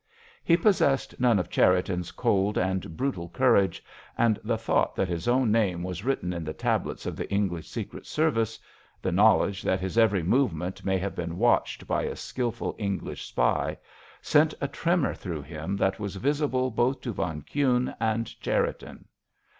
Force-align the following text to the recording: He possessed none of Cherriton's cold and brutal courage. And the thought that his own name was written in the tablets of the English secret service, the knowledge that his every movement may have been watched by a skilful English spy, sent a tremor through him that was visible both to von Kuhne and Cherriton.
He 0.43 0.57
possessed 0.57 1.19
none 1.19 1.37
of 1.37 1.47
Cherriton's 1.51 2.09
cold 2.11 2.57
and 2.57 2.97
brutal 2.97 3.29
courage. 3.29 3.83
And 4.17 4.39
the 4.43 4.57
thought 4.57 4.95
that 4.95 5.07
his 5.07 5.27
own 5.27 5.51
name 5.51 5.83
was 5.83 6.03
written 6.03 6.33
in 6.33 6.43
the 6.43 6.55
tablets 6.55 7.05
of 7.05 7.15
the 7.15 7.31
English 7.31 7.69
secret 7.69 8.07
service, 8.07 8.57
the 8.99 9.11
knowledge 9.11 9.61
that 9.61 9.79
his 9.79 9.99
every 9.99 10.23
movement 10.23 10.83
may 10.83 10.97
have 10.97 11.13
been 11.13 11.37
watched 11.37 11.85
by 11.85 12.01
a 12.05 12.15
skilful 12.15 12.75
English 12.79 13.27
spy, 13.27 13.77
sent 14.23 14.55
a 14.59 14.67
tremor 14.67 15.13
through 15.13 15.43
him 15.43 15.77
that 15.77 15.99
was 15.99 16.15
visible 16.15 16.71
both 16.71 17.01
to 17.01 17.13
von 17.13 17.43
Kuhne 17.43 17.95
and 17.99 18.25
Cherriton. 18.41 19.05